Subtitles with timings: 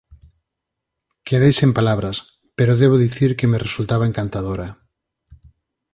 [1.27, 2.17] Quedei sen palabras,
[2.57, 4.67] pero debo dicir que me resultaba encantadora.